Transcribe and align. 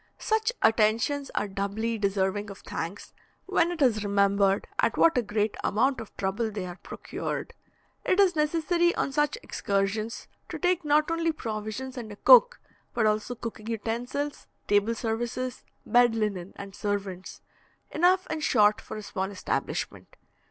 Such 0.17 0.51
attentions 0.63 1.29
are 1.35 1.47
doubly 1.47 1.99
deserving 1.99 2.49
of 2.49 2.57
thanks, 2.61 3.13
when 3.45 3.69
it 3.69 3.83
is 3.83 4.03
remembered 4.03 4.65
at 4.79 4.97
what 4.97 5.15
a 5.15 5.21
great 5.21 5.55
amount 5.63 6.01
of 6.01 6.17
trouble 6.17 6.49
they 6.49 6.65
are 6.65 6.79
procured. 6.81 7.53
It 8.03 8.19
is 8.19 8.35
necessary 8.35 8.95
on 8.95 9.11
such 9.11 9.37
excursions 9.43 10.27
to 10.49 10.57
take 10.57 10.83
not 10.83 11.11
only 11.11 11.31
provisions 11.31 11.97
and 11.97 12.11
a 12.11 12.15
cook, 12.15 12.59
but 12.95 13.05
also 13.05 13.35
cooking 13.35 13.67
utensils, 13.67 14.47
table 14.67 14.95
services, 14.95 15.63
bed 15.85 16.15
linen, 16.15 16.53
and 16.55 16.73
servants, 16.73 17.41
enough 17.91 18.25
in 18.31 18.39
short 18.39 18.81
for 18.81 18.97
a 18.97 19.03
small 19.03 19.29
establishment. 19.29 20.15